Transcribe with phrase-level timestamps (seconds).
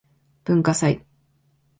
[0.45, 1.05] 文化祭